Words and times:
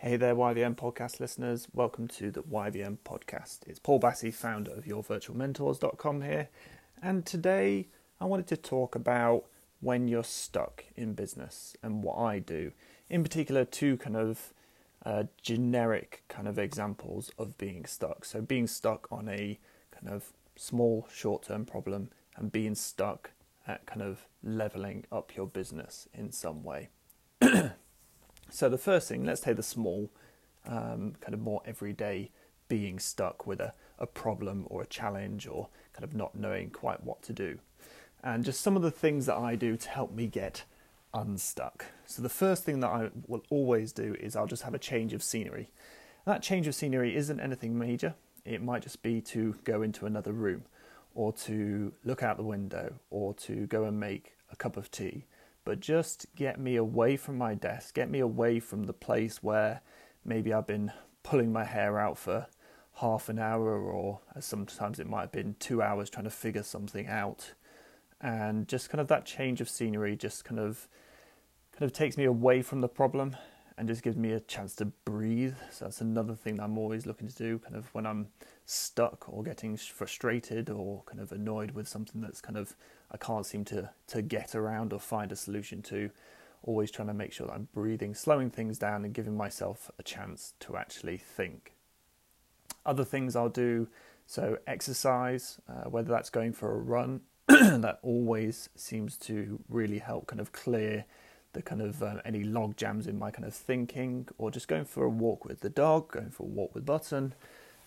Hey 0.00 0.16
there, 0.16 0.36
YVM 0.36 0.76
podcast 0.76 1.18
listeners. 1.18 1.66
Welcome 1.74 2.06
to 2.06 2.30
the 2.30 2.44
YVM 2.44 2.98
podcast. 3.04 3.66
It's 3.66 3.80
Paul 3.80 3.98
Bassey, 3.98 4.32
founder 4.32 4.70
of 4.70 4.84
yourvirtualmentors.com 4.84 6.22
here. 6.22 6.50
And 7.02 7.26
today 7.26 7.88
I 8.20 8.26
wanted 8.26 8.46
to 8.46 8.56
talk 8.56 8.94
about 8.94 9.46
when 9.80 10.06
you're 10.06 10.22
stuck 10.22 10.84
in 10.94 11.14
business 11.14 11.76
and 11.82 12.04
what 12.04 12.16
I 12.16 12.38
do. 12.38 12.70
In 13.10 13.24
particular, 13.24 13.64
two 13.64 13.96
kind 13.96 14.16
of 14.16 14.54
uh, 15.04 15.24
generic 15.42 16.22
kind 16.28 16.46
of 16.46 16.60
examples 16.60 17.32
of 17.36 17.58
being 17.58 17.84
stuck. 17.84 18.24
So, 18.24 18.40
being 18.40 18.68
stuck 18.68 19.08
on 19.10 19.28
a 19.28 19.58
kind 19.90 20.14
of 20.14 20.32
small 20.54 21.08
short 21.12 21.42
term 21.42 21.64
problem 21.64 22.10
and 22.36 22.52
being 22.52 22.76
stuck 22.76 23.32
at 23.66 23.84
kind 23.86 24.02
of 24.02 24.28
leveling 24.44 25.06
up 25.10 25.34
your 25.34 25.48
business 25.48 26.06
in 26.14 26.30
some 26.30 26.62
way. 26.62 26.90
So 28.50 28.68
the 28.68 28.78
first 28.78 29.08
thing, 29.08 29.24
let's 29.24 29.40
take 29.40 29.56
the 29.56 29.62
small, 29.62 30.10
um, 30.66 31.14
kind 31.20 31.34
of 31.34 31.40
more 31.40 31.62
everyday 31.66 32.30
being 32.68 32.98
stuck 32.98 33.46
with 33.46 33.60
a, 33.60 33.74
a 33.98 34.06
problem 34.06 34.66
or 34.68 34.82
a 34.82 34.86
challenge 34.86 35.46
or 35.46 35.68
kind 35.92 36.04
of 36.04 36.14
not 36.14 36.34
knowing 36.34 36.70
quite 36.70 37.02
what 37.02 37.22
to 37.22 37.32
do. 37.32 37.58
And 38.22 38.44
just 38.44 38.60
some 38.60 38.76
of 38.76 38.82
the 38.82 38.90
things 38.90 39.26
that 39.26 39.36
I 39.36 39.54
do 39.54 39.76
to 39.76 39.88
help 39.88 40.12
me 40.12 40.26
get 40.26 40.64
unstuck. 41.14 41.86
So 42.06 42.22
the 42.22 42.28
first 42.28 42.64
thing 42.64 42.80
that 42.80 42.88
I 42.88 43.10
will 43.26 43.42
always 43.50 43.92
do 43.92 44.16
is 44.18 44.36
I'll 44.36 44.46
just 44.46 44.62
have 44.62 44.74
a 44.74 44.78
change 44.78 45.12
of 45.12 45.22
scenery. 45.22 45.70
That 46.26 46.42
change 46.42 46.66
of 46.66 46.74
scenery 46.74 47.16
isn't 47.16 47.40
anything 47.40 47.78
major. 47.78 48.14
It 48.44 48.62
might 48.62 48.82
just 48.82 49.02
be 49.02 49.20
to 49.22 49.56
go 49.64 49.82
into 49.82 50.06
another 50.06 50.32
room 50.32 50.64
or 51.14 51.32
to 51.32 51.92
look 52.04 52.22
out 52.22 52.36
the 52.36 52.42
window 52.42 52.94
or 53.10 53.34
to 53.34 53.66
go 53.66 53.84
and 53.84 53.98
make 53.98 54.36
a 54.50 54.56
cup 54.56 54.76
of 54.76 54.90
tea 54.90 55.24
but 55.68 55.80
just 55.80 56.24
get 56.34 56.58
me 56.58 56.76
away 56.76 57.14
from 57.14 57.36
my 57.36 57.52
desk, 57.52 57.94
get 57.94 58.08
me 58.08 58.20
away 58.20 58.58
from 58.58 58.84
the 58.84 58.94
place 58.94 59.42
where 59.42 59.82
maybe 60.24 60.50
I've 60.50 60.66
been 60.66 60.92
pulling 61.22 61.52
my 61.52 61.64
hair 61.64 61.98
out 61.98 62.16
for 62.16 62.46
half 62.94 63.28
an 63.28 63.38
hour, 63.38 63.78
or 63.78 64.20
as 64.34 64.46
sometimes 64.46 64.98
it 64.98 65.06
might 65.06 65.20
have 65.20 65.32
been 65.32 65.56
two 65.58 65.82
hours 65.82 66.08
trying 66.08 66.24
to 66.24 66.30
figure 66.30 66.62
something 66.62 67.06
out. 67.06 67.52
And 68.18 68.66
just 68.66 68.88
kind 68.88 68.98
of 68.98 69.08
that 69.08 69.26
change 69.26 69.60
of 69.60 69.68
scenery 69.68 70.16
just 70.16 70.42
kind 70.42 70.58
of 70.58 70.88
kind 71.72 71.82
of 71.82 71.92
takes 71.92 72.16
me 72.16 72.24
away 72.24 72.62
from 72.62 72.80
the 72.80 72.88
problem 72.88 73.36
and 73.76 73.88
just 73.88 74.02
gives 74.02 74.16
me 74.16 74.32
a 74.32 74.40
chance 74.40 74.74
to 74.76 74.86
breathe. 74.86 75.56
So 75.70 75.84
that's 75.84 76.00
another 76.00 76.34
thing 76.34 76.54
that 76.54 76.62
I'm 76.62 76.78
always 76.78 77.04
looking 77.04 77.28
to 77.28 77.36
do, 77.36 77.58
kind 77.58 77.76
of 77.76 77.94
when 77.94 78.06
I'm 78.06 78.28
stuck 78.64 79.28
or 79.28 79.42
getting 79.42 79.76
frustrated 79.76 80.70
or 80.70 81.02
kind 81.04 81.20
of 81.20 81.30
annoyed 81.30 81.72
with 81.72 81.88
something 81.88 82.22
that's 82.22 82.40
kind 82.40 82.56
of 82.56 82.74
I 83.10 83.16
can't 83.16 83.46
seem 83.46 83.64
to 83.66 83.90
to 84.08 84.22
get 84.22 84.54
around 84.54 84.92
or 84.92 85.00
find 85.00 85.32
a 85.32 85.36
solution 85.36 85.82
to. 85.82 86.10
Always 86.62 86.90
trying 86.90 87.08
to 87.08 87.14
make 87.14 87.32
sure 87.32 87.46
that 87.46 87.52
I'm 87.52 87.68
breathing, 87.72 88.14
slowing 88.14 88.50
things 88.50 88.78
down, 88.78 89.04
and 89.04 89.14
giving 89.14 89.36
myself 89.36 89.90
a 89.98 90.02
chance 90.02 90.54
to 90.60 90.76
actually 90.76 91.16
think. 91.16 91.74
Other 92.84 93.04
things 93.04 93.36
I'll 93.36 93.48
do, 93.48 93.88
so 94.26 94.58
exercise, 94.66 95.60
uh, 95.68 95.88
whether 95.88 96.10
that's 96.10 96.30
going 96.30 96.52
for 96.52 96.72
a 96.72 96.78
run, 96.78 97.20
that 97.46 98.00
always 98.02 98.68
seems 98.74 99.16
to 99.18 99.60
really 99.68 99.98
help 99.98 100.26
kind 100.26 100.40
of 100.40 100.52
clear 100.52 101.04
the 101.52 101.62
kind 101.62 101.80
of 101.80 102.02
uh, 102.02 102.16
any 102.24 102.44
log 102.44 102.76
jams 102.76 103.06
in 103.06 103.18
my 103.18 103.30
kind 103.30 103.46
of 103.46 103.54
thinking, 103.54 104.28
or 104.36 104.50
just 104.50 104.68
going 104.68 104.84
for 104.84 105.04
a 105.04 105.08
walk 105.08 105.44
with 105.44 105.60
the 105.60 105.70
dog, 105.70 106.12
going 106.12 106.30
for 106.30 106.42
a 106.42 106.46
walk 106.46 106.74
with 106.74 106.84
Button, 106.84 107.34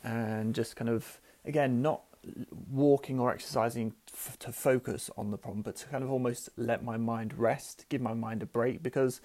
and 0.03 0.55
just 0.55 0.75
kind 0.75 0.89
of 0.89 1.19
again 1.45 1.81
not 1.81 2.01
walking 2.69 3.19
or 3.19 3.31
exercising 3.31 3.93
f- 4.13 4.37
to 4.39 4.51
focus 4.51 5.09
on 5.17 5.31
the 5.31 5.37
problem, 5.37 5.61
but 5.61 5.75
to 5.77 5.87
kind 5.87 6.03
of 6.03 6.11
almost 6.11 6.49
let 6.57 6.83
my 6.83 6.97
mind 6.97 7.37
rest, 7.37 7.85
give 7.89 8.01
my 8.01 8.13
mind 8.13 8.43
a 8.43 8.45
break, 8.45 8.83
because 8.83 9.21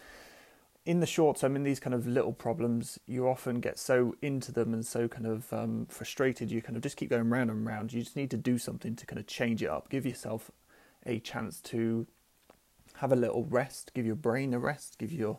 in 0.85 1.01
the 1.01 1.07
short 1.07 1.37
term, 1.37 1.57
in 1.57 1.65
these 1.65 1.81
kind 1.81 1.95
of 1.95 2.07
little 2.07 2.33
problems, 2.33 2.99
you 3.07 3.29
often 3.29 3.61
get 3.61 3.79
so 3.79 4.15
into 4.23 4.53
them 4.53 4.73
and 4.73 4.87
so 4.87 5.09
kind 5.09 5.27
of 5.27 5.53
um, 5.53 5.87
frustrated, 5.91 6.51
you 6.51 6.63
kind 6.63 6.77
of 6.77 6.83
just 6.83 6.97
keep 6.97 7.11
going 7.11 7.29
round 7.29 7.51
and 7.51 7.67
round. 7.67 7.93
You 7.93 8.03
just 8.03 8.17
need 8.17 8.31
to 8.31 8.37
do 8.37 8.57
something 8.57 8.95
to 8.95 9.05
kind 9.05 9.19
of 9.19 9.27
change 9.27 9.63
it 9.63 9.69
up, 9.69 9.91
give 9.91 10.07
yourself 10.07 10.51
a 11.05 11.19
chance 11.19 11.61
to 11.61 12.07
have 12.95 13.13
a 13.13 13.17
little 13.17 13.45
rest, 13.45 13.93
give 13.95 14.07
your 14.07 14.15
brain 14.15 14.55
a 14.55 14.59
rest, 14.59 14.97
give 14.99 15.13
your 15.13 15.39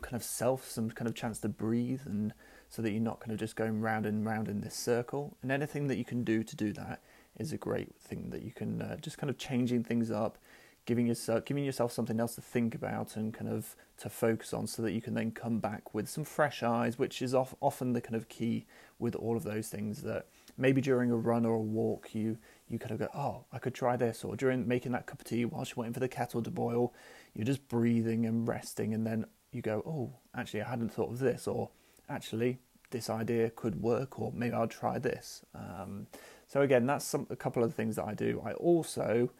kind 0.00 0.16
of 0.16 0.22
self 0.22 0.68
some 0.68 0.90
kind 0.90 1.08
of 1.08 1.14
chance 1.14 1.38
to 1.40 1.48
breathe 1.48 2.02
and 2.06 2.32
so 2.68 2.82
that 2.82 2.90
you're 2.90 3.00
not 3.00 3.20
kind 3.20 3.32
of 3.32 3.38
just 3.38 3.56
going 3.56 3.80
round 3.80 4.06
and 4.06 4.24
round 4.24 4.48
in 4.48 4.60
this 4.60 4.74
circle. 4.74 5.36
And 5.42 5.52
anything 5.52 5.86
that 5.88 5.96
you 5.96 6.04
can 6.04 6.24
do 6.24 6.42
to 6.42 6.56
do 6.56 6.72
that 6.74 7.02
is 7.38 7.52
a 7.52 7.58
great 7.58 7.94
thing 7.96 8.30
that 8.30 8.42
you 8.42 8.52
can 8.52 8.82
uh, 8.82 8.96
just 8.96 9.18
kind 9.18 9.30
of 9.30 9.38
changing 9.38 9.84
things 9.84 10.10
up 10.10 10.38
giving 10.86 11.06
yourself 11.06 11.44
giving 11.44 11.64
yourself 11.64 11.92
something 11.92 12.20
else 12.20 12.34
to 12.34 12.40
think 12.40 12.74
about 12.74 13.16
and 13.16 13.32
kind 13.32 13.50
of 13.50 13.74
to 13.96 14.08
focus 14.08 14.52
on 14.52 14.66
so 14.66 14.82
that 14.82 14.92
you 14.92 15.00
can 15.00 15.14
then 15.14 15.30
come 15.30 15.58
back 15.58 15.94
with 15.94 16.08
some 16.08 16.24
fresh 16.24 16.62
eyes 16.62 16.98
which 16.98 17.22
is 17.22 17.34
off, 17.34 17.54
often 17.60 17.92
the 17.92 18.00
kind 18.00 18.16
of 18.16 18.28
key 18.28 18.66
with 18.98 19.14
all 19.14 19.36
of 19.36 19.44
those 19.44 19.68
things 19.68 20.02
that 20.02 20.26
maybe 20.58 20.80
during 20.80 21.10
a 21.10 21.16
run 21.16 21.46
or 21.46 21.54
a 21.54 21.60
walk 21.60 22.14
you 22.14 22.36
you 22.68 22.78
kind 22.78 22.92
of 22.92 22.98
go 22.98 23.08
oh 23.14 23.44
i 23.52 23.58
could 23.58 23.74
try 23.74 23.96
this. 23.96 24.24
Or 24.24 24.36
during 24.36 24.66
making 24.68 24.92
that 24.92 25.06
cup 25.06 25.20
of 25.20 25.26
tea 25.26 25.44
whilst 25.44 25.74
you're 25.74 25.82
waiting 25.82 25.94
for 25.94 26.00
the 26.00 26.08
kettle 26.08 26.42
to 26.42 26.50
boil 26.50 26.92
you're 27.34 27.46
just 27.46 27.66
breathing 27.68 28.26
and 28.26 28.46
resting. 28.46 28.92
And 28.94 29.06
then 29.06 29.26
you 29.52 29.62
go 29.62 29.82
oh 29.86 30.18
actually 30.38 30.62
i 30.62 30.68
hadn't 30.68 30.92
thought 30.92 31.12
of 31.12 31.18
this. 31.18 31.46
Or 31.46 31.70
actually 32.08 32.58
this 32.90 33.10
idea 33.10 33.50
could 33.50 33.82
work 33.82 34.20
or 34.20 34.32
maybe 34.32 34.54
i'll 34.54 34.68
try 34.68 34.98
this. 34.98 35.44
Um, 35.54 36.06
so 36.46 36.62
again 36.62 36.86
that's 36.86 37.04
some, 37.04 37.26
a 37.30 37.36
couple 37.36 37.64
of 37.64 37.74
things 37.74 37.96
that 37.96 38.04
i 38.04 38.14
do. 38.14 38.42
I 38.44 38.52
also 38.52 39.30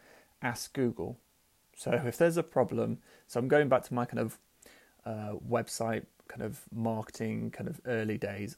ask 0.41 0.73
google. 0.73 1.17
So 1.75 1.91
if 2.05 2.17
there's 2.17 2.37
a 2.37 2.43
problem 2.43 2.99
so 3.27 3.39
i'm 3.39 3.47
going 3.47 3.69
back 3.69 3.83
to 3.83 3.93
my 3.93 4.05
kind 4.05 4.19
of 4.19 4.39
uh, 5.05 5.33
website 5.47 6.05
kind 6.27 6.41
of 6.41 6.61
marketing 6.73 7.51
kind 7.51 7.69
of 7.69 7.79
early 7.85 8.17
days 8.17 8.57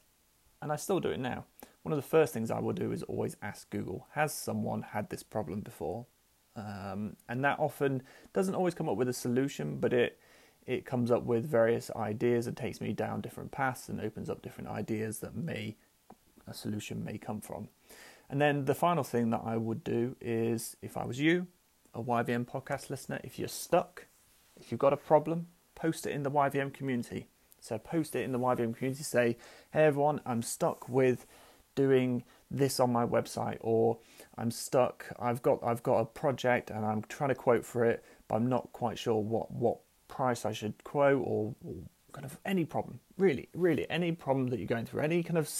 and 0.62 0.72
i 0.72 0.76
still 0.76 1.00
do 1.00 1.10
it 1.10 1.20
now. 1.20 1.44
One 1.88 1.92
of 1.92 2.04
the 2.04 2.08
first 2.08 2.34
things 2.34 2.50
I 2.50 2.60
will 2.60 2.74
do 2.74 2.92
is 2.92 3.02
always 3.04 3.36
ask 3.40 3.70
Google, 3.70 4.08
has 4.12 4.34
someone 4.34 4.82
had 4.82 5.08
this 5.08 5.22
problem 5.22 5.60
before? 5.60 6.04
Um, 6.54 7.16
and 7.30 7.42
that 7.44 7.58
often 7.58 8.02
doesn't 8.34 8.54
always 8.54 8.74
come 8.74 8.90
up 8.90 8.96
with 8.96 9.08
a 9.08 9.14
solution, 9.14 9.78
but 9.78 9.94
it 9.94 10.18
it 10.68 10.84
comes 10.84 11.10
up 11.10 11.24
with 11.24 11.46
various 11.46 11.90
ideas 11.96 12.46
and 12.46 12.54
takes 12.54 12.78
me 12.78 12.92
down 12.92 13.22
different 13.22 13.50
paths 13.50 13.88
and 13.88 14.02
opens 14.02 14.28
up 14.28 14.42
different 14.42 14.68
ideas 14.68 15.20
that 15.20 15.34
may 15.34 15.74
a 16.46 16.52
solution 16.52 17.02
may 17.02 17.16
come 17.16 17.40
from. 17.40 17.68
And 18.28 18.38
then 18.38 18.66
the 18.66 18.74
final 18.74 19.02
thing 19.02 19.30
that 19.30 19.40
I 19.42 19.56
would 19.56 19.82
do 19.82 20.14
is 20.20 20.76
if 20.82 20.98
I 20.98 21.06
was 21.06 21.18
you, 21.18 21.46
a 21.94 22.02
YVM 22.02 22.44
podcast 22.44 22.90
listener, 22.90 23.18
if 23.24 23.38
you're 23.38 23.48
stuck, 23.48 24.08
if 24.60 24.70
you've 24.70 24.78
got 24.78 24.92
a 24.92 24.98
problem, 24.98 25.46
post 25.74 26.06
it 26.06 26.10
in 26.10 26.22
the 26.22 26.30
YVM 26.30 26.74
community. 26.74 27.28
So 27.60 27.78
post 27.78 28.14
it 28.14 28.24
in 28.24 28.32
the 28.32 28.38
YVM 28.38 28.76
community, 28.76 29.02
say, 29.02 29.38
hey 29.72 29.84
everyone, 29.86 30.20
I'm 30.26 30.42
stuck 30.42 30.86
with 30.86 31.24
doing 31.74 32.24
this 32.50 32.78
on 32.78 32.92
my 32.92 33.06
website 33.06 33.56
or 33.60 33.98
I'm 34.36 34.50
stuck 34.50 35.06
I've 35.18 35.42
got 35.42 35.60
I've 35.62 35.82
got 35.82 35.98
a 35.98 36.04
project 36.06 36.70
and 36.70 36.84
I'm 36.84 37.02
trying 37.08 37.28
to 37.28 37.34
quote 37.34 37.64
for 37.64 37.84
it 37.84 38.02
but 38.26 38.36
I'm 38.36 38.48
not 38.48 38.72
quite 38.72 38.98
sure 38.98 39.16
what 39.16 39.50
what 39.50 39.78
price 40.08 40.44
I 40.44 40.52
should 40.52 40.82
quote 40.84 41.22
or, 41.24 41.54
or 41.64 41.74
kind 42.12 42.24
of 42.24 42.38
any 42.44 42.64
problem. 42.64 43.00
Really 43.16 43.48
really 43.54 43.88
any 43.90 44.12
problem 44.12 44.48
that 44.48 44.58
you're 44.58 44.66
going 44.66 44.86
through 44.86 45.02
any 45.02 45.22
kind 45.22 45.38
of 45.38 45.50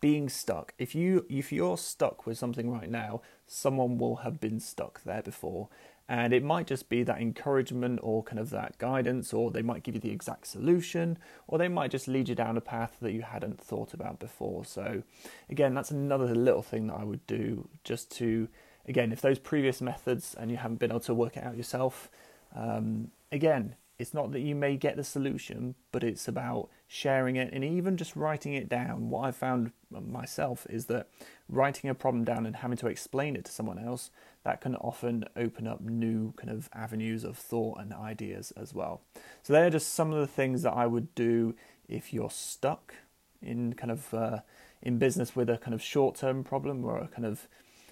being 0.00 0.28
stuck. 0.28 0.74
If 0.78 0.94
you 0.94 1.26
if 1.28 1.52
you're 1.52 1.78
stuck 1.78 2.26
with 2.26 2.38
something 2.38 2.70
right 2.70 2.90
now 2.90 3.20
someone 3.46 3.98
will 3.98 4.16
have 4.16 4.40
been 4.40 4.60
stuck 4.60 5.02
there 5.02 5.22
before. 5.22 5.68
And 6.08 6.32
it 6.32 6.42
might 6.42 6.66
just 6.66 6.88
be 6.88 7.04
that 7.04 7.20
encouragement 7.20 8.00
or 8.02 8.24
kind 8.24 8.40
of 8.40 8.50
that 8.50 8.78
guidance, 8.78 9.32
or 9.32 9.52
they 9.52 9.62
might 9.62 9.84
give 9.84 9.94
you 9.94 10.00
the 10.00 10.10
exact 10.10 10.48
solution, 10.48 11.18
or 11.46 11.56
they 11.56 11.68
might 11.68 11.92
just 11.92 12.08
lead 12.08 12.28
you 12.28 12.34
down 12.34 12.56
a 12.56 12.60
path 12.60 12.96
that 13.00 13.12
you 13.12 13.22
hadn't 13.22 13.60
thought 13.60 13.94
about 13.94 14.18
before. 14.18 14.64
So, 14.64 15.04
again, 15.48 15.72
that's 15.72 15.92
another 15.92 16.34
little 16.34 16.62
thing 16.62 16.88
that 16.88 16.94
I 16.94 17.04
would 17.04 17.24
do 17.28 17.68
just 17.84 18.10
to, 18.16 18.48
again, 18.88 19.12
if 19.12 19.20
those 19.20 19.38
previous 19.38 19.80
methods 19.80 20.34
and 20.34 20.50
you 20.50 20.56
haven't 20.56 20.80
been 20.80 20.90
able 20.90 20.98
to 21.00 21.14
work 21.14 21.36
it 21.36 21.44
out 21.44 21.56
yourself, 21.56 22.10
um, 22.56 23.12
again, 23.30 23.76
it's 24.00 24.14
not 24.14 24.32
that 24.32 24.40
you 24.40 24.54
may 24.54 24.78
get 24.78 24.96
the 24.96 25.04
solution, 25.04 25.74
but 25.92 26.02
it's 26.02 26.26
about 26.26 26.70
sharing 26.88 27.36
it 27.36 27.52
and 27.52 27.62
even 27.62 27.98
just 27.98 28.16
writing 28.16 28.54
it 28.54 28.66
down. 28.66 29.10
What 29.10 29.26
I 29.26 29.30
found 29.30 29.72
myself 29.90 30.66
is 30.70 30.86
that 30.86 31.06
writing 31.50 31.90
a 31.90 31.94
problem 31.94 32.24
down 32.24 32.46
and 32.46 32.56
having 32.56 32.78
to 32.78 32.86
explain 32.86 33.36
it 33.36 33.44
to 33.44 33.52
someone 33.52 33.78
else 33.78 34.10
that 34.42 34.62
can 34.62 34.74
often 34.76 35.26
open 35.36 35.66
up 35.66 35.82
new 35.82 36.32
kind 36.32 36.48
of 36.48 36.70
avenues 36.72 37.24
of 37.24 37.36
thought 37.36 37.78
and 37.78 37.92
ideas 37.92 38.54
as 38.56 38.72
well. 38.72 39.02
So 39.42 39.52
they're 39.52 39.68
just 39.68 39.92
some 39.92 40.14
of 40.14 40.18
the 40.18 40.26
things 40.26 40.62
that 40.62 40.72
I 40.72 40.86
would 40.86 41.14
do 41.14 41.54
if 41.86 42.14
you're 42.14 42.30
stuck 42.30 42.94
in 43.42 43.74
kind 43.74 43.90
of 43.90 44.14
uh, 44.14 44.38
in 44.80 44.96
business 44.96 45.36
with 45.36 45.50
a 45.50 45.58
kind 45.58 45.74
of 45.74 45.82
short-term 45.82 46.42
problem 46.42 46.86
or 46.86 46.96
a 46.96 47.08
kind 47.08 47.26
of 47.26 47.48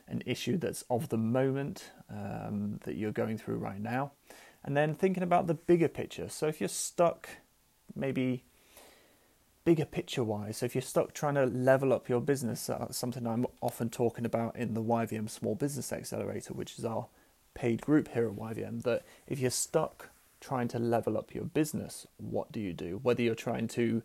an 0.07 0.23
issue 0.25 0.57
that's 0.57 0.85
of 0.89 1.11
the 1.11 1.19
moment 1.19 1.91
um, 2.09 2.81
that 2.85 2.97
you're 2.97 3.13
going 3.13 3.37
through 3.37 3.59
right 3.59 3.79
now 3.81 4.13
and 4.65 4.77
then 4.77 4.95
thinking 4.95 5.23
about 5.23 5.47
the 5.47 5.55
bigger 5.55 5.89
picture. 5.89 6.29
So 6.29 6.47
if 6.47 6.61
you're 6.61 6.69
stuck, 6.69 7.29
maybe 7.95 8.45
bigger 9.65 9.85
picture 9.85 10.25
wise, 10.25 10.59
so 10.59 10.67
if 10.67 10.75
you're 10.75 10.83
stuck 10.83 11.13
trying 11.13 11.35
to 11.35 11.47
level 11.47 11.93
up 11.93 12.09
your 12.09 12.21
business, 12.21 12.67
that's 12.67 12.97
something 12.97 13.27
I'm 13.27 13.47
often 13.61 13.91
talking 13.91 14.25
about 14.25 14.57
in 14.57 14.75
the 14.75 14.83
YVM 14.83 15.31
Small 15.31 15.55
Business 15.55 15.93
Accelerator, 15.93 16.55
which 16.55 16.79
is 16.79 16.85
our 16.85 17.07
paid 17.55 17.81
group 17.81 18.09
here 18.09 18.29
at 18.29 18.37
YVM. 18.37 18.83
That 18.83 19.05
if 19.27 19.39
you're 19.39 19.51
stuck 19.51 20.11
trying 20.41 20.69
to 20.69 20.79
level 20.79 21.19
up 21.19 21.35
your 21.35 21.45
business, 21.45 22.07
what 22.17 22.53
do 22.53 22.61
you 22.61 22.73
do? 22.73 23.01
Whether 23.03 23.23
you're 23.23 23.35
trying 23.35 23.69
to 23.69 24.03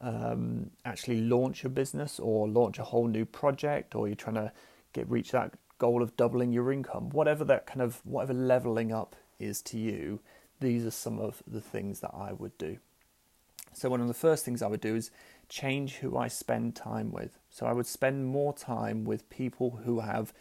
um, 0.00 0.70
actually 0.84 1.20
launch 1.20 1.62
your 1.62 1.70
business 1.70 2.18
or 2.18 2.48
launch 2.48 2.78
a 2.78 2.84
whole 2.84 3.06
new 3.06 3.24
project, 3.24 3.94
or 3.94 4.08
you're 4.08 4.16
trying 4.16 4.34
to 4.34 4.52
get 4.92 5.08
reach 5.08 5.30
that 5.30 5.54
goal 5.78 6.02
of 6.02 6.16
doubling 6.16 6.52
your 6.52 6.72
income, 6.72 7.10
whatever 7.10 7.44
that 7.44 7.66
kind 7.66 7.80
of 7.80 8.00
whatever 8.04 8.34
leveling 8.34 8.92
up 8.92 9.16
is 9.42 9.62
to 9.62 9.78
you, 9.78 10.20
these 10.60 10.86
are 10.86 10.90
some 10.90 11.18
of 11.18 11.42
the 11.46 11.60
things 11.60 12.00
that 12.00 12.12
I 12.14 12.32
would 12.32 12.56
do. 12.58 12.78
So 13.74 13.88
one 13.88 14.00
of 14.00 14.08
the 14.08 14.14
first 14.14 14.44
things 14.44 14.62
I 14.62 14.68
would 14.68 14.80
do 14.80 14.94
is 14.94 15.10
change 15.48 15.96
who 15.96 16.16
I 16.16 16.28
spend 16.28 16.76
time 16.76 17.10
with. 17.10 17.38
So 17.50 17.66
I 17.66 17.72
would 17.72 17.86
spend 17.86 18.26
more 18.26 18.52
time 18.52 19.04
with 19.04 19.28
people 19.30 19.80
who 19.84 20.00
have 20.00 20.32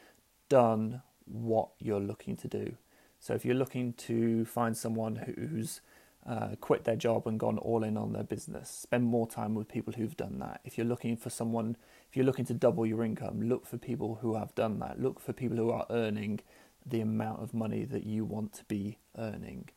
done 0.50 1.02
what 1.26 1.70
you're 1.80 2.00
looking 2.00 2.36
to 2.38 2.48
do. 2.48 2.76
So 3.20 3.34
if 3.34 3.46
you're 3.46 3.56
looking 3.56 3.94
to 3.94 4.46
find 4.46 4.76
someone 4.76 5.16
who's 5.16 5.82
uh, 6.28 6.50
quit 6.60 6.84
their 6.84 6.96
job 6.96 7.26
and 7.26 7.40
gone 7.40 7.58
all 7.58 7.84
in 7.84 7.98
on 7.98 8.14
their 8.14 8.24
business, 8.24 8.70
spend 8.70 9.04
more 9.06 9.28
time 9.28 9.56
with 9.56 9.68
people 9.68 9.94
who've 9.94 10.18
done 10.18 10.40
that. 10.40 10.62
If 10.66 10.78
you're 10.78 10.88
looking 10.88 11.16
for 11.16 11.30
someone, 11.30 11.78
if 12.10 12.18
you're 12.18 12.26
looking 12.26 12.46
to 12.46 12.54
double 12.54 12.86
your 12.86 13.04
income, 13.04 13.42
look 13.42 13.66
for 13.66 13.78
people 13.78 14.20
who 14.22 14.36
have 14.36 14.54
done 14.56 14.80
that. 14.80 15.00
Look 15.00 15.20
for 15.20 15.34
people 15.34 15.58
who 15.58 15.72
are 15.72 15.86
earning 15.90 16.40
the 16.86 17.02
amount 17.02 17.42
of 17.42 17.54
money 17.54 17.84
that 17.86 18.06
you 18.06 18.26
want 18.26 18.54
to 18.54 18.64
be 18.66 18.98
earning. 19.18 19.70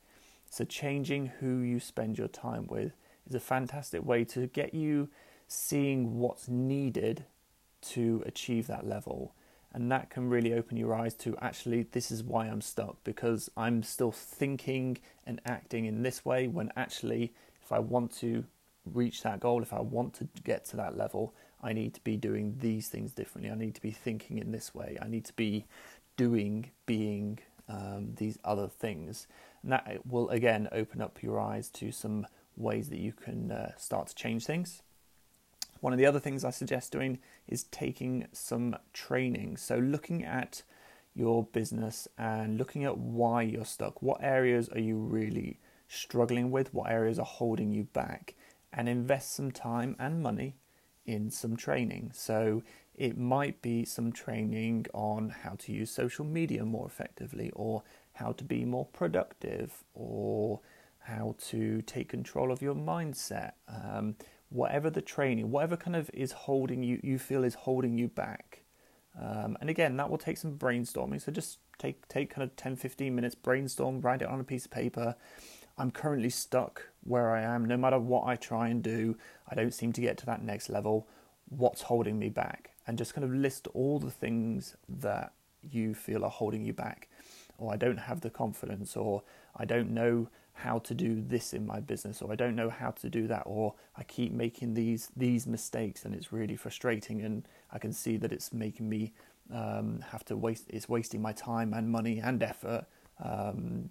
So 0.51 0.65
changing 0.65 1.27
who 1.41 1.59
you 1.59 1.81
spend 1.81 2.19
your 2.19 2.29
time 2.29 2.67
with 2.69 2.93
is 3.29 3.35
a 3.35 3.41
fantastic 3.41 4.05
way 4.05 4.25
to 4.27 4.47
get 4.47 4.75
you 4.75 5.09
seeing 5.49 6.19
what's 6.19 6.49
needed 6.49 7.25
to 7.83 8.23
achieve 8.27 8.67
that 8.67 8.87
level. 8.87 9.35
And 9.73 9.91
that 9.91 10.09
can 10.11 10.29
really 10.31 10.55
open 10.55 10.77
your 10.77 10.95
eyes 10.95 11.15
to 11.17 11.37
actually, 11.41 11.87
this 11.91 12.11
is 12.11 12.23
why 12.23 12.47
I'm 12.47 12.61
stuck 12.61 13.03
because 13.03 13.51
I'm 13.57 13.83
still 13.83 14.13
thinking 14.13 14.99
and 15.27 15.41
acting 15.45 15.85
in 15.85 16.03
this 16.03 16.25
way 16.25 16.47
when 16.47 16.71
actually, 16.77 17.35
if 17.61 17.73
I 17.73 17.81
want 17.81 18.15
to 18.19 18.45
reach 18.87 19.23
that 19.23 19.41
goal, 19.41 19.63
if 19.63 19.73
I 19.73 19.81
want 19.81 20.15
to 20.15 20.29
get 20.45 20.65
to 20.67 20.77
that 20.77 20.97
level, 20.97 21.35
I 21.63 21.73
need 21.73 21.95
to 21.95 22.01
be 22.03 22.17
doing 22.17 22.57
these 22.61 22.89
things 22.89 23.13
differently. 23.13 23.51
I 23.51 23.57
need 23.57 23.75
to 23.75 23.83
be 23.83 23.91
thinking 23.91 24.39
in 24.39 24.53
this 24.53 24.75
way. 24.75 24.99
I 25.03 25.09
need 25.09 25.25
to 25.25 25.33
be 25.33 25.65
doing, 26.17 26.71
being 26.87 27.39
um, 27.69 28.15
these 28.17 28.39
other 28.45 28.69
things. 28.69 29.27
And 29.63 29.73
that 29.73 30.01
will 30.07 30.29
again 30.29 30.69
open 30.73 31.01
up 31.01 31.23
your 31.23 31.41
eyes 31.41 31.69
to 31.71 31.93
some 31.93 32.27
ways 32.57 32.89
that 32.91 32.99
you 32.99 33.13
can 33.13 33.51
uh, 33.51 33.73
start 33.77 34.09
to 34.09 34.15
change 34.15 34.45
things. 34.45 34.83
One 35.81 35.93
of 35.93 35.99
the 35.99 36.07
other 36.07 36.21
things 36.21 36.45
I 36.45 36.51
suggest 36.51 36.93
doing 36.93 37.19
is 37.47 37.65
taking 37.65 38.27
some 38.33 38.77
training. 38.93 39.57
So, 39.59 39.77
looking 39.77 40.25
at 40.25 40.63
your 41.15 41.45
business 41.45 42.09
and 42.19 42.59
looking 42.59 42.85
at 42.85 42.99
why 42.99 43.43
you're 43.43 43.65
stuck. 43.65 44.03
What 44.03 44.23
areas 44.23 44.69
are 44.71 44.81
you 44.81 44.97
really 44.97 45.61
struggling 45.89 46.51
with? 46.51 46.75
What 46.75 46.91
areas 46.91 47.19
are 47.19 47.25
holding 47.25 47.71
you 47.71 47.85
back? 47.85 48.35
And 48.73 48.89
invest 48.89 49.33
some 49.33 49.53
time 49.53 49.95
and 50.01 50.21
money 50.21 50.57
in 51.05 51.31
some 51.31 51.57
training. 51.57 52.11
So, 52.15 52.63
it 52.95 53.19
might 53.19 53.61
be 53.61 53.85
some 53.85 54.13
training 54.13 54.87
on 54.95 55.31
how 55.31 55.57
to 55.59 55.73
use 55.73 55.91
social 55.91 56.25
media 56.25 56.65
more 56.65 56.87
effectively, 56.87 57.51
or 57.55 57.83
how 58.13 58.33
to 58.33 58.45
be 58.45 58.65
more 58.65 58.87
productive, 58.87 59.83
or 59.95 60.61
how 61.01 61.35
to 61.39 61.83
take 61.83 62.09
control 62.09 62.53
of 62.53 62.63
your 62.63 62.75
mindset. 62.75 63.53
Um, 63.69 64.15
whatever 64.49 64.91
the 64.91 65.03
training, 65.03 65.51
whatever 65.51 65.77
kind 65.77 65.97
of 65.97 66.09
is 66.15 66.33
holding 66.33 66.83
you, 66.83 67.01
you 67.03 67.19
feel 67.19 67.43
is 67.43 67.55
holding 67.55 67.99
you 67.99 68.09
back. 68.09 68.63
Um, 69.21 69.57
and 69.61 69.69
again, 69.69 69.97
that 69.97 70.09
will 70.09 70.19
take 70.19 70.39
some 70.39 70.57
brainstorming. 70.57 71.21
So 71.21 71.33
just 71.33 71.59
take 71.79 72.07
take 72.09 72.31
kind 72.31 72.43
of 72.45 72.55
10, 72.57 72.77
15 72.77 73.15
minutes, 73.15 73.35
brainstorm, 73.35 74.01
write 74.01 74.23
it 74.23 74.29
on 74.29 74.41
a 74.41 74.45
piece 74.45 74.65
of 74.65 74.71
paper. 74.71 75.17
I'm 75.77 75.91
currently 75.91 76.31
stuck 76.31 76.89
where 77.05 77.31
I 77.31 77.43
am. 77.43 77.65
No 77.65 77.77
matter 77.77 77.99
what 77.99 78.27
I 78.27 78.37
try 78.37 78.69
and 78.69 78.83
do, 78.83 79.17
I 79.49 79.55
don't 79.55 79.75
seem 79.75 79.93
to 79.93 80.01
get 80.01 80.17
to 80.19 80.27
that 80.27 80.43
next 80.43 80.69
level. 80.69 81.07
What's 81.49 81.83
holding 81.83 82.19
me 82.19 82.29
back? 82.29 82.71
And 82.87 82.99
just 82.99 83.15
kind 83.15 83.25
of 83.25 83.33
list 83.33 83.69
all 83.75 83.99
the 83.99 84.11
things 84.11 84.77
that 84.89 85.33
you 85.63 85.95
feel 85.95 86.25
are 86.25 86.31
holding 86.31 86.65
you 86.65 86.73
back. 86.73 87.09
Or 87.59 87.73
I 87.73 87.77
don't 87.77 87.99
have 87.99 88.21
the 88.21 88.31
confidence, 88.31 88.97
or 88.97 89.23
I 89.57 89.65
don't 89.65 89.91
know 89.91 90.29
how 90.55 90.79
to 90.79 90.95
do 90.95 91.21
this 91.21 91.53
in 91.53 91.67
my 91.67 91.81
business 91.81 92.23
or 92.23 92.33
I 92.33 92.37
don't 92.37 92.55
know 92.55 92.71
how 92.71 92.93
to 92.93 93.11
do 93.11 93.27
that 93.27 93.43
or 93.45 93.75
I 93.97 94.05
keep 94.05 94.33
making 94.33 94.75
these 94.75 95.11
these 95.17 95.49
mistakes 95.49 96.05
and 96.05 96.15
it's 96.15 96.33
really 96.33 96.55
frustrating 96.55 97.23
and 97.23 97.47
I 97.73 97.79
can 97.79 97.93
see 97.93 98.17
that 98.19 98.33
it's 98.33 98.53
making 98.53 98.89
me 98.89 99.13
um, 99.53 100.05
have 100.13 100.25
to 100.27 100.37
waste 100.37 100.67
it's 100.69 100.89
wasting 100.89 101.21
my 101.21 101.33
time 101.33 101.75
and 101.75 101.91
money 101.91 102.21
and 102.21 102.41
effort 102.41 102.87
um, 103.23 103.91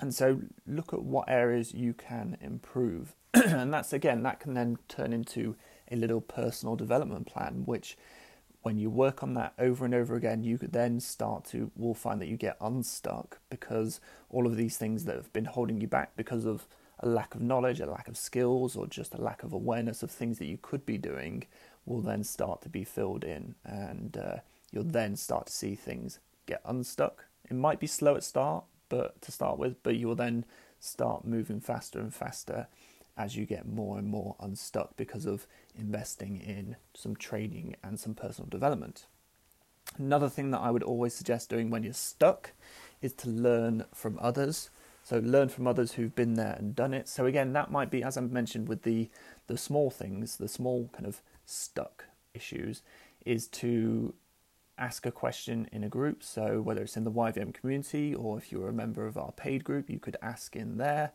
and 0.00 0.14
so 0.14 0.40
look 0.66 0.92
at 0.92 1.02
what 1.02 1.28
areas 1.28 1.74
you 1.74 1.92
can 1.92 2.36
improve 2.40 3.14
and 3.34 3.72
that's 3.72 3.92
again 3.92 4.22
that 4.22 4.40
can 4.40 4.54
then 4.54 4.78
turn 4.88 5.12
into 5.12 5.56
a 5.90 5.96
little 5.96 6.20
personal 6.20 6.76
development 6.76 7.26
plan 7.26 7.62
which 7.66 7.96
when 8.62 8.78
you 8.78 8.88
work 8.88 9.22
on 9.22 9.34
that 9.34 9.52
over 9.58 9.84
and 9.84 9.94
over 9.94 10.14
again, 10.14 10.44
you 10.44 10.56
could 10.56 10.72
then 10.72 11.00
start 11.00 11.44
to 11.44 11.70
will 11.76 11.94
find 11.94 12.20
that 12.20 12.28
you 12.28 12.36
get 12.36 12.56
unstuck 12.60 13.38
because 13.50 14.00
all 14.30 14.46
of 14.46 14.56
these 14.56 14.76
things 14.76 15.04
that 15.04 15.16
have 15.16 15.32
been 15.32 15.44
holding 15.44 15.80
you 15.80 15.88
back 15.88 16.16
because 16.16 16.44
of 16.44 16.66
a 17.00 17.08
lack 17.08 17.34
of 17.34 17.40
knowledge, 17.40 17.80
a 17.80 17.86
lack 17.86 18.06
of 18.06 18.16
skills, 18.16 18.76
or 18.76 18.86
just 18.86 19.14
a 19.14 19.20
lack 19.20 19.42
of 19.42 19.52
awareness 19.52 20.04
of 20.04 20.10
things 20.10 20.38
that 20.38 20.46
you 20.46 20.58
could 20.62 20.86
be 20.86 20.96
doing 20.96 21.44
will 21.84 22.00
then 22.00 22.22
start 22.22 22.62
to 22.62 22.68
be 22.68 22.84
filled 22.84 23.24
in, 23.24 23.56
and 23.64 24.16
uh, 24.16 24.36
you'll 24.70 24.84
then 24.84 25.16
start 25.16 25.46
to 25.46 25.52
see 25.52 25.74
things 25.74 26.20
get 26.46 26.62
unstuck. 26.64 27.24
It 27.50 27.54
might 27.54 27.80
be 27.80 27.88
slow 27.88 28.14
at 28.14 28.22
start, 28.22 28.64
but 28.92 29.22
to 29.22 29.32
start 29.32 29.58
with, 29.58 29.82
but 29.82 29.96
you 29.96 30.06
will 30.06 30.14
then 30.14 30.44
start 30.78 31.24
moving 31.24 31.60
faster 31.60 31.98
and 31.98 32.12
faster 32.12 32.66
as 33.16 33.36
you 33.36 33.46
get 33.46 33.66
more 33.66 33.96
and 33.96 34.06
more 34.06 34.36
unstuck 34.38 34.98
because 34.98 35.24
of 35.24 35.46
investing 35.74 36.36
in 36.36 36.76
some 36.92 37.16
training 37.16 37.74
and 37.82 37.98
some 37.98 38.12
personal 38.12 38.50
development. 38.50 39.06
Another 39.96 40.28
thing 40.28 40.50
that 40.50 40.58
I 40.60 40.70
would 40.70 40.82
always 40.82 41.14
suggest 41.14 41.48
doing 41.48 41.70
when 41.70 41.84
you're 41.84 41.94
stuck 41.94 42.52
is 43.00 43.14
to 43.14 43.30
learn 43.30 43.86
from 43.94 44.18
others. 44.20 44.68
So 45.04 45.20
learn 45.20 45.48
from 45.48 45.66
others 45.66 45.92
who've 45.92 46.14
been 46.14 46.34
there 46.34 46.56
and 46.58 46.76
done 46.76 46.92
it. 46.92 47.08
So 47.08 47.24
again, 47.24 47.54
that 47.54 47.70
might 47.70 47.90
be, 47.90 48.02
as 48.02 48.18
I 48.18 48.20
mentioned, 48.20 48.68
with 48.68 48.82
the 48.82 49.08
the 49.46 49.56
small 49.56 49.90
things, 49.90 50.36
the 50.36 50.48
small 50.48 50.90
kind 50.92 51.06
of 51.06 51.22
stuck 51.46 52.04
issues, 52.34 52.82
is 53.24 53.46
to 53.48 54.12
ask 54.78 55.06
a 55.06 55.12
question 55.12 55.68
in 55.72 55.84
a 55.84 55.88
group. 55.88 56.22
So 56.22 56.60
whether 56.60 56.82
it's 56.82 56.96
in 56.96 57.04
the 57.04 57.10
YVM 57.10 57.54
community 57.54 58.14
or 58.14 58.38
if 58.38 58.50
you're 58.50 58.68
a 58.68 58.72
member 58.72 59.06
of 59.06 59.16
our 59.16 59.32
paid 59.32 59.64
group, 59.64 59.90
you 59.90 59.98
could 59.98 60.16
ask 60.22 60.56
in 60.56 60.78
there 60.78 61.12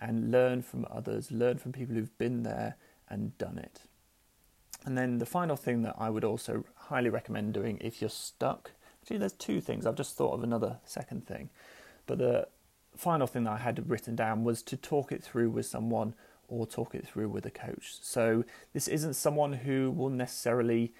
and 0.00 0.30
learn 0.30 0.62
from 0.62 0.86
others, 0.90 1.30
learn 1.30 1.58
from 1.58 1.72
people 1.72 1.94
who've 1.94 2.18
been 2.18 2.42
there 2.42 2.76
and 3.08 3.36
done 3.38 3.58
it. 3.58 3.82
And 4.84 4.96
then 4.96 5.18
the 5.18 5.26
final 5.26 5.56
thing 5.56 5.82
that 5.82 5.96
I 5.98 6.10
would 6.10 6.24
also 6.24 6.64
highly 6.74 7.08
recommend 7.08 7.54
doing 7.54 7.78
if 7.80 8.00
you're 8.00 8.10
stuck, 8.10 8.72
actually, 9.02 9.18
there's 9.18 9.32
two 9.32 9.60
things. 9.60 9.86
I've 9.86 9.94
just 9.96 10.16
thought 10.16 10.34
of 10.34 10.42
another 10.42 10.78
second 10.84 11.26
thing. 11.26 11.50
But 12.06 12.18
the 12.18 12.48
final 12.96 13.26
thing 13.26 13.44
that 13.44 13.52
I 13.52 13.58
had 13.58 13.88
written 13.90 14.14
down 14.14 14.44
was 14.44 14.62
to 14.64 14.76
talk 14.76 15.12
it 15.12 15.22
through 15.22 15.50
with 15.50 15.66
someone 15.66 16.14
or 16.48 16.66
talk 16.66 16.94
it 16.94 17.06
through 17.06 17.28
with 17.28 17.46
a 17.46 17.50
coach. 17.50 17.98
So 18.00 18.44
this 18.72 18.88
isn't 18.88 19.14
someone 19.14 19.52
who 19.52 19.90
will 19.90 20.10
necessarily 20.10 20.92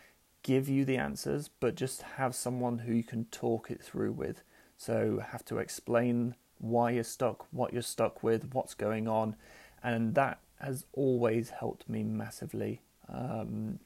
give 0.47 0.69
you 0.69 0.85
the 0.85 0.97
answers, 0.97 1.51
but 1.59 1.75
just 1.75 2.03
have 2.03 2.33
someone 2.33 2.79
who 2.79 2.93
you 2.93 3.03
can 3.03 3.25
talk 3.27 3.69
it 3.69 3.83
through 3.83 4.13
with. 4.13 4.45
So 4.77 5.21
have 5.33 5.45
to 5.47 5.59
explain 5.59 6.37
why 6.59 6.93
you're 6.93 7.03
stuck, 7.03 7.47
what 7.51 7.73
you're 7.73 7.83
stuck 7.83 8.23
with, 8.23 8.55
what's 8.55 8.73
going 8.73 9.09
on, 9.09 9.35
and 9.83 10.15
that 10.15 10.39
has 10.61 10.87
always 10.93 11.51
helped 11.51 11.89
me 11.89 12.05
massively. 12.05 12.81
Um, 13.13 13.81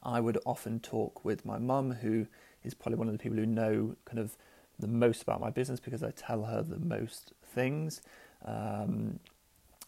I 0.00 0.20
would 0.20 0.38
often 0.46 0.78
talk 0.78 1.24
with 1.24 1.44
my 1.44 1.58
mum, 1.58 1.90
who 1.90 2.28
is 2.62 2.72
probably 2.72 2.98
one 2.98 3.08
of 3.08 3.12
the 3.12 3.18
people 3.18 3.38
who 3.38 3.46
know 3.46 3.96
kind 4.04 4.20
of 4.20 4.36
the 4.78 4.86
most 4.86 5.22
about 5.22 5.40
my 5.40 5.50
business 5.50 5.80
because 5.80 6.04
I 6.04 6.12
tell 6.12 6.44
her 6.44 6.62
the 6.62 6.78
most 6.78 7.32
things. 7.42 8.00
Um, 8.44 9.18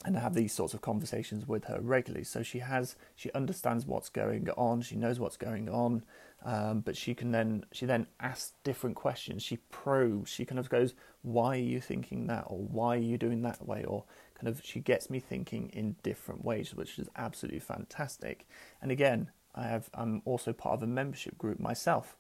and 0.05 0.17
I 0.17 0.21
have 0.21 0.35
these 0.35 0.53
sorts 0.53 0.75
of 0.75 0.81
conversations 0.81 1.47
with 1.47 1.65
her 1.65 1.81
regularly. 1.81 2.25
So 2.25 2.43
she 2.43 2.59
has, 2.61 2.97
she 3.15 3.31
understands 3.33 3.87
what's 3.87 4.09
going 4.09 4.49
on. 4.57 4.83
She 4.83 4.97
knows 4.97 5.21
what's 5.21 5.37
going 5.37 5.69
on, 5.69 6.05
um, 6.45 6.81
but 6.81 6.97
she 6.97 7.15
can 7.15 7.33
then, 7.33 7.65
she 7.73 7.87
then 7.87 8.07
asks 8.21 8.53
different 8.65 8.97
questions. 8.97 9.43
She 9.43 9.59
probes. 9.71 10.31
She 10.31 10.45
kind 10.45 10.59
of 10.59 10.69
goes, 10.69 10.95
"Why 11.23 11.57
are 11.57 11.61
you 11.61 11.81
thinking 11.81 12.27
that?" 12.27 12.45
or 12.49 12.59
"Why 12.59 12.97
are 12.97 13.01
you 13.01 13.19
doing 13.19 13.43
that 13.43 13.67
way?" 13.67 13.85
or 13.85 14.05
kind 14.35 14.49
of 14.49 14.65
she 14.65 14.81
gets 14.81 15.09
me 15.09 15.21
thinking 15.21 15.71
in 15.73 15.97
different 16.03 16.45
ways, 16.45 16.75
which 16.75 16.99
is 16.99 17.09
absolutely 17.17 17.61
fantastic. 17.61 18.47
And 18.81 18.91
again, 18.91 19.31
I 19.55 19.65
have, 19.65 19.89
I'm 19.95 20.23
also 20.25 20.53
part 20.53 20.75
of 20.75 20.83
a 20.83 20.87
membership 20.87 21.39
group 21.39 21.61
myself, 21.61 22.17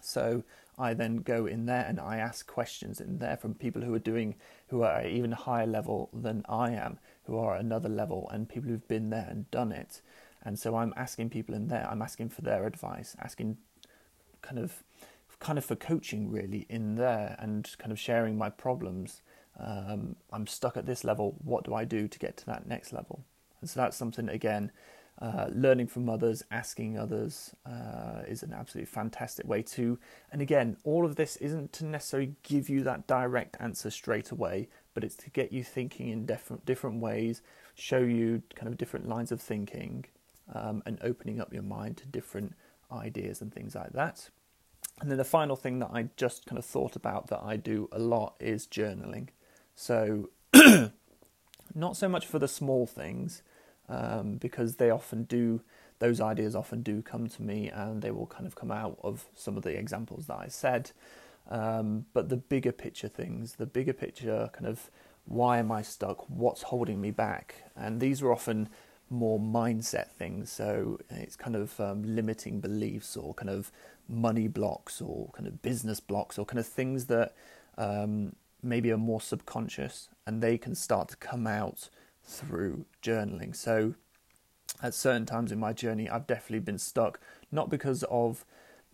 so 0.00 0.44
I 0.78 0.94
then 0.94 1.18
go 1.18 1.46
in 1.46 1.66
there 1.66 1.84
and 1.86 2.00
I 2.00 2.16
ask 2.16 2.46
questions 2.46 3.00
in 3.00 3.18
there 3.18 3.36
from 3.36 3.54
people 3.54 3.82
who 3.82 3.94
are 3.94 3.98
doing, 4.00 4.36
who 4.68 4.82
are 4.82 5.06
even 5.06 5.32
higher 5.32 5.66
level 5.66 6.08
than 6.12 6.44
I 6.48 6.72
am, 6.72 6.98
who 7.24 7.36
are 7.38 7.54
another 7.54 7.88
level, 7.88 8.28
and 8.32 8.48
people 8.48 8.70
who've 8.70 8.88
been 8.88 9.10
there 9.10 9.28
and 9.28 9.50
done 9.50 9.72
it. 9.72 10.00
And 10.42 10.58
so 10.58 10.76
I'm 10.76 10.94
asking 10.96 11.30
people 11.30 11.54
in 11.54 11.68
there, 11.68 11.86
I'm 11.88 12.02
asking 12.02 12.30
for 12.30 12.42
their 12.42 12.66
advice, 12.66 13.14
asking 13.20 13.58
kind 14.40 14.58
of, 14.58 14.82
kind 15.38 15.58
of 15.58 15.64
for 15.64 15.76
coaching 15.76 16.30
really 16.30 16.66
in 16.68 16.96
there, 16.96 17.36
and 17.38 17.68
kind 17.78 17.92
of 17.92 18.00
sharing 18.00 18.36
my 18.38 18.50
problems. 18.50 19.20
Um, 19.60 20.16
I'm 20.32 20.46
stuck 20.46 20.76
at 20.76 20.86
this 20.86 21.04
level. 21.04 21.36
What 21.44 21.64
do 21.64 21.74
I 21.74 21.84
do 21.84 22.08
to 22.08 22.18
get 22.18 22.36
to 22.38 22.46
that 22.46 22.66
next 22.66 22.92
level? 22.92 23.24
And 23.60 23.68
so 23.68 23.78
that's 23.78 23.96
something 23.96 24.28
again 24.28 24.72
uh, 25.20 25.48
learning 25.52 25.86
from 25.86 26.08
others, 26.08 26.42
asking 26.50 26.98
others 26.98 27.54
uh, 27.66 28.22
is 28.26 28.42
an 28.42 28.52
absolutely 28.52 28.86
fantastic 28.86 29.46
way 29.46 29.62
to. 29.62 29.98
And 30.32 30.42
again, 30.42 30.76
all 30.84 31.04
of 31.04 31.16
this 31.16 31.36
isn't 31.36 31.72
to 31.74 31.84
necessarily 31.84 32.34
give 32.42 32.68
you 32.68 32.82
that 32.84 33.06
direct 33.06 33.56
answer 33.60 33.90
straight 33.90 34.30
away, 34.30 34.68
but 34.94 35.04
it's 35.04 35.16
to 35.16 35.30
get 35.30 35.52
you 35.52 35.62
thinking 35.62 36.08
in 36.08 36.26
different 36.26 36.64
different 36.64 37.00
ways, 37.00 37.42
show 37.74 37.98
you 37.98 38.42
kind 38.54 38.68
of 38.68 38.78
different 38.78 39.08
lines 39.08 39.30
of 39.30 39.40
thinking, 39.40 40.06
um, 40.52 40.82
and 40.86 40.98
opening 41.02 41.40
up 41.40 41.52
your 41.52 41.62
mind 41.62 41.98
to 41.98 42.06
different 42.06 42.54
ideas 42.90 43.40
and 43.40 43.52
things 43.52 43.74
like 43.74 43.92
that. 43.92 44.30
And 45.00 45.10
then 45.10 45.18
the 45.18 45.24
final 45.24 45.56
thing 45.56 45.78
that 45.80 45.90
I 45.92 46.08
just 46.16 46.46
kind 46.46 46.58
of 46.58 46.64
thought 46.64 46.96
about 46.96 47.28
that 47.28 47.40
I 47.42 47.56
do 47.56 47.88
a 47.92 47.98
lot 47.98 48.34
is 48.40 48.66
journaling. 48.66 49.28
So, 49.74 50.30
not 51.74 51.96
so 51.96 52.08
much 52.08 52.26
for 52.26 52.38
the 52.38 52.48
small 52.48 52.86
things, 52.86 53.42
um, 53.88 54.36
because 54.36 54.76
they 54.76 54.90
often 54.90 55.24
do, 55.24 55.60
those 55.98 56.20
ideas 56.20 56.54
often 56.54 56.82
do 56.82 57.02
come 57.02 57.28
to 57.28 57.42
me 57.42 57.68
and 57.68 58.02
they 58.02 58.10
will 58.10 58.26
kind 58.26 58.46
of 58.46 58.54
come 58.54 58.70
out 58.70 58.98
of 59.02 59.26
some 59.34 59.56
of 59.56 59.62
the 59.62 59.76
examples 59.76 60.26
that 60.26 60.38
I 60.38 60.48
said. 60.48 60.90
Um, 61.50 62.06
but 62.12 62.28
the 62.28 62.36
bigger 62.36 62.72
picture 62.72 63.08
things, 63.08 63.54
the 63.54 63.66
bigger 63.66 63.92
picture 63.92 64.50
kind 64.52 64.66
of 64.66 64.90
why 65.24 65.58
am 65.58 65.70
I 65.70 65.82
stuck? 65.82 66.28
What's 66.28 66.62
holding 66.62 67.00
me 67.00 67.10
back? 67.10 67.54
And 67.76 68.00
these 68.00 68.22
are 68.22 68.32
often 68.32 68.68
more 69.10 69.38
mindset 69.38 70.08
things. 70.08 70.50
So 70.50 70.98
it's 71.10 71.36
kind 71.36 71.54
of 71.54 71.78
um, 71.80 72.02
limiting 72.02 72.60
beliefs 72.60 73.16
or 73.16 73.34
kind 73.34 73.50
of 73.50 73.70
money 74.08 74.48
blocks 74.48 75.00
or 75.00 75.30
kind 75.32 75.46
of 75.46 75.62
business 75.62 76.00
blocks 76.00 76.38
or 76.38 76.44
kind 76.44 76.58
of 76.58 76.66
things 76.66 77.06
that 77.06 77.34
um, 77.78 78.34
maybe 78.62 78.90
are 78.90 78.98
more 78.98 79.20
subconscious 79.20 80.08
and 80.26 80.42
they 80.42 80.58
can 80.58 80.74
start 80.74 81.08
to 81.08 81.16
come 81.16 81.46
out 81.46 81.88
through 82.24 82.86
journaling. 83.02 83.54
So 83.54 83.94
at 84.82 84.94
certain 84.94 85.26
times 85.26 85.52
in 85.52 85.58
my 85.58 85.72
journey, 85.72 86.08
I've 86.08 86.26
definitely 86.26 86.60
been 86.60 86.78
stuck, 86.78 87.20
not 87.50 87.70
because 87.70 88.02
of 88.04 88.44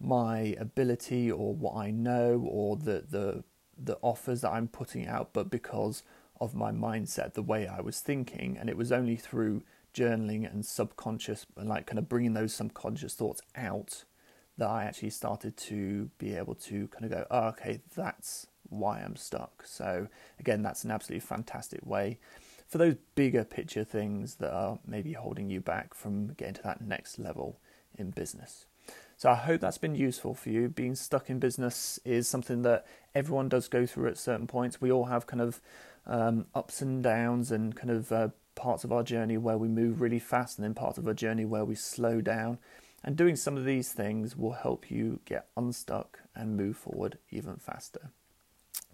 my 0.00 0.54
ability 0.58 1.30
or 1.30 1.54
what 1.54 1.76
I 1.76 1.90
know 1.90 2.46
or 2.48 2.76
the 2.76 3.04
the 3.08 3.44
the 3.80 3.98
offers 4.02 4.40
that 4.40 4.50
I'm 4.50 4.68
putting 4.68 5.06
out, 5.06 5.32
but 5.32 5.50
because 5.50 6.02
of 6.40 6.54
my 6.54 6.72
mindset, 6.72 7.34
the 7.34 7.42
way 7.42 7.66
I 7.66 7.80
was 7.80 8.00
thinking, 8.00 8.56
and 8.58 8.68
it 8.68 8.76
was 8.76 8.90
only 8.90 9.16
through 9.16 9.62
journaling 9.94 10.50
and 10.50 10.66
subconscious, 10.66 11.46
and 11.56 11.68
like 11.68 11.86
kind 11.86 11.98
of 11.98 12.08
bringing 12.08 12.34
those 12.34 12.52
subconscious 12.52 13.14
thoughts 13.14 13.40
out, 13.54 14.04
that 14.56 14.68
I 14.68 14.84
actually 14.84 15.10
started 15.10 15.56
to 15.56 16.10
be 16.18 16.34
able 16.34 16.54
to 16.56 16.88
kind 16.88 17.04
of 17.04 17.10
go, 17.10 17.26
oh, 17.30 17.48
okay, 17.48 17.80
that's 17.94 18.48
why 18.68 19.00
I'm 19.00 19.16
stuck. 19.16 19.62
So 19.64 20.08
again, 20.40 20.62
that's 20.62 20.84
an 20.84 20.90
absolutely 20.90 21.26
fantastic 21.26 21.86
way 21.86 22.18
for 22.68 22.78
those 22.78 22.96
bigger 23.14 23.44
picture 23.44 23.82
things 23.82 24.36
that 24.36 24.52
are 24.52 24.78
maybe 24.86 25.14
holding 25.14 25.48
you 25.48 25.60
back 25.60 25.94
from 25.94 26.34
getting 26.34 26.54
to 26.54 26.62
that 26.62 26.82
next 26.82 27.18
level 27.18 27.58
in 27.96 28.10
business. 28.10 28.66
So 29.16 29.30
I 29.30 29.34
hope 29.34 29.60
that's 29.60 29.78
been 29.78 29.94
useful 29.94 30.34
for 30.34 30.50
you. 30.50 30.68
Being 30.68 30.94
stuck 30.94 31.28
in 31.28 31.38
business 31.38 31.98
is 32.04 32.28
something 32.28 32.62
that 32.62 32.86
everyone 33.14 33.48
does 33.48 33.68
go 33.68 33.84
through 33.84 34.08
at 34.08 34.18
certain 34.18 34.46
points. 34.46 34.80
We 34.80 34.92
all 34.92 35.06
have 35.06 35.26
kind 35.26 35.40
of 35.40 35.60
um, 36.06 36.46
ups 36.54 36.80
and 36.82 37.02
downs 37.02 37.50
and 37.50 37.74
kind 37.74 37.90
of 37.90 38.12
uh, 38.12 38.28
parts 38.54 38.84
of 38.84 38.92
our 38.92 39.02
journey 39.02 39.36
where 39.36 39.58
we 39.58 39.68
move 39.68 40.00
really 40.00 40.18
fast 40.18 40.58
and 40.58 40.64
then 40.64 40.74
parts 40.74 40.98
of 40.98 41.06
our 41.08 41.14
journey 41.14 41.44
where 41.44 41.64
we 41.64 41.74
slow 41.74 42.20
down. 42.20 42.58
And 43.02 43.16
doing 43.16 43.36
some 43.36 43.56
of 43.56 43.64
these 43.64 43.92
things 43.92 44.36
will 44.36 44.52
help 44.52 44.90
you 44.90 45.20
get 45.24 45.48
unstuck 45.56 46.20
and 46.34 46.56
move 46.56 46.76
forward 46.76 47.18
even 47.30 47.56
faster. 47.56 48.10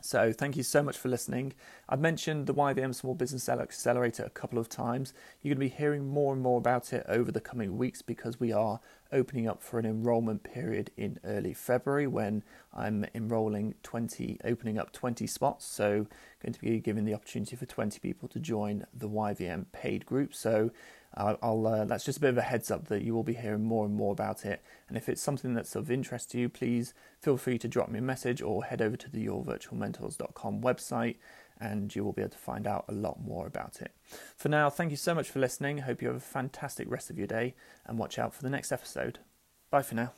So 0.05 0.35
thank 0.35 0.55
you 0.59 0.63
so 0.63 0.83
much 0.83 0.99
for 0.99 1.09
listening. 1.09 1.55
I've 1.89 1.99
mentioned 1.99 2.47
the 2.47 2.53
YVM 2.53 2.95
Small 2.95 3.15
Business 3.15 3.49
Accelerator 3.49 4.25
a 4.25 4.29
couple 4.29 4.59
of 4.59 4.69
times. 4.69 5.15
You're 5.41 5.55
going 5.55 5.67
to 5.67 5.75
be 5.75 5.81
hearing 5.81 6.07
more 6.07 6.35
and 6.35 6.43
more 6.43 6.59
about 6.59 6.93
it 6.93 7.07
over 7.09 7.33
the 7.33 7.41
coming 7.41 7.79
weeks 7.79 8.03
because 8.03 8.39
we 8.39 8.53
are 8.53 8.81
opening 9.15 9.49
up 9.49 9.63
for 9.63 9.79
an 9.79 9.87
enrollment 9.87 10.43
period 10.43 10.91
in 10.97 11.19
early 11.25 11.55
February 11.55 12.07
when 12.07 12.43
I'm 12.75 13.07
enrolling 13.15 13.75
20, 13.83 14.41
opening 14.45 14.79
up 14.79 14.93
20 14.93 15.27
spots. 15.27 15.65
So 15.65 16.07
going 16.43 16.53
to 16.53 16.61
be 16.61 16.81
giving 16.81 17.05
the 17.05 17.15
opportunity 17.15 17.57
for 17.57 17.65
20 17.65 18.01
people 18.01 18.29
to 18.29 18.39
join 18.41 18.87
the 18.93 19.09
YVM 19.09 19.67
paid 19.73 20.05
group. 20.05 20.35
So 20.35 20.73
I'll, 21.17 21.67
uh, 21.67 21.85
that's 21.85 22.05
just 22.05 22.19
a 22.19 22.21
bit 22.21 22.31
of 22.31 22.39
a 22.39 22.43
heads 22.43 22.71
up 22.71 22.89
that 22.89 23.03
you 23.03 23.15
will 23.15 23.23
be 23.23 23.35
hearing 23.35 23.65
more 23.65 23.87
and 23.87 23.95
more 23.95 24.13
about 24.13 24.45
it. 24.45 24.63
And 24.89 24.97
if 24.97 25.09
it's 25.09 25.23
something 25.23 25.55
that's 25.55 25.77
of 25.77 25.91
interest 25.91 26.33
to 26.33 26.39
you, 26.39 26.49
please 26.49 26.93
feel 27.21 27.37
free 27.37 27.57
to 27.59 27.69
drop 27.69 27.89
me 27.89 28.01
a 28.01 28.03
message 28.03 28.43
or 28.43 28.65
head 28.65 28.83
over 28.83 28.97
to 28.97 29.11
the 29.11 29.25
yourvirtualmentors.com 29.25 30.61
website 30.61 31.17
and 31.61 31.95
you 31.95 32.05
will 32.05 32.13
be 32.13 32.23
able 32.23 32.31
to 32.31 32.39
find 32.39 32.67
out 32.67 32.85
a 32.89 32.93
lot 32.93 33.21
more 33.21 33.47
about 33.47 33.81
it. 33.81 33.93
For 34.37 34.49
now, 34.49 34.71
thank 34.71 34.91
you 34.91 34.97
so 34.97 35.15
much 35.15 35.31
for 35.31 35.39
listening. 35.39 35.81
I 35.81 35.85
hope 35.85 36.03
you 36.03 36.09
have 36.09 36.17
a 36.17 36.21
fantastic 36.21 36.91
rest 36.91 37.11
of 37.11 37.19
your 37.19 37.27
day 37.27 37.55
and 37.87 37.99
watch 37.99 38.19
out 38.19 38.35
for 38.35 38.43
the 38.43 38.51
next 38.51 38.73
episode. 38.73 39.21
Bye 39.71 39.83
for 39.83 39.95
now. 39.95 40.13